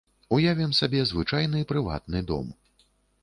[0.35, 2.51] Уявім сабе звычайны прыватны дом.